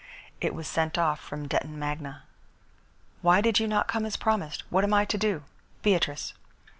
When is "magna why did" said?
1.77-3.59